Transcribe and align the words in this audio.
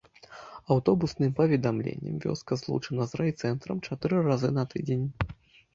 Аўтобусным 0.75 1.35
паведамленнем 1.41 2.15
вёска 2.25 2.59
злучана 2.63 3.03
з 3.13 3.21
райцэнтрам 3.23 3.77
чатыры 3.91 4.27
разы 4.31 4.51
на 4.59 4.63
тыдзень. 4.75 5.07